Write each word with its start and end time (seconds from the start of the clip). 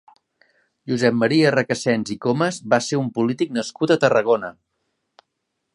Josep 0.91 1.17
Maria 1.23 1.51
Recasens 1.55 2.13
i 2.15 2.17
Comes 2.25 2.59
va 2.75 2.81
ser 2.87 3.01
un 3.03 3.13
polític 3.19 3.53
nascut 3.61 3.93
a 3.93 3.99
Tarragona. 4.05 4.51